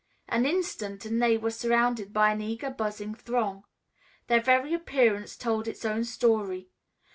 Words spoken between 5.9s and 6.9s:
story.